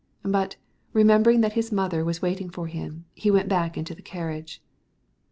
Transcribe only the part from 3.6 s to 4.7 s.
again into the carriage.